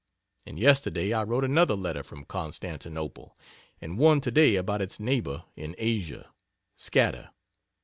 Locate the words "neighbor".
4.99-5.43